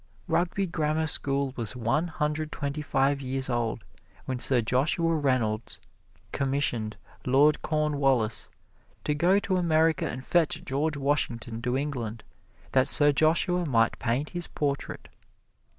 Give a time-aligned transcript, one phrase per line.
[0.27, 3.83] Rugby Grammar School was one hundred twenty five years old
[4.25, 5.79] when Sir Joshua Reynolds
[6.31, 8.49] commissioned Lord Cornwallis
[9.03, 12.23] to go to America and fetch George Washington to England,
[12.71, 15.07] that Sir Joshua might paint his portrait.